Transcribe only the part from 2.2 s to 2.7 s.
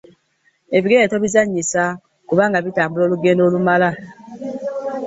kubanga